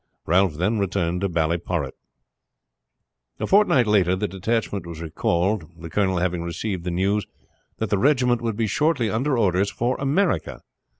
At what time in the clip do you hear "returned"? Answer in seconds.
0.79-1.21